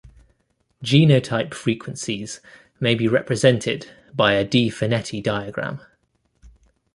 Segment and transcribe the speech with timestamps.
[0.83, 2.39] Genotype frequencies
[2.79, 5.79] may be represented by a De Finetti diagram.